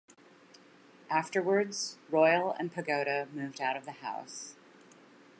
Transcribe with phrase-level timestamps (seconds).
[1.11, 4.55] Afterwards, Royal and Pagoda move out of the house.